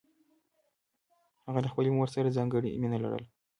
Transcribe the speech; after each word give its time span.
هغه 1.47 1.59
له 1.63 1.67
خپلې 1.71 1.89
مور 1.95 2.07
سره 2.15 2.35
ځانګړې 2.37 2.79
مینه 2.81 2.97
لرله 3.03 3.27